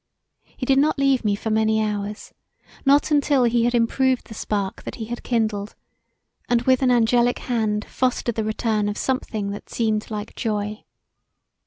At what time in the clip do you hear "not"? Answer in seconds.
0.79-0.97, 2.87-3.11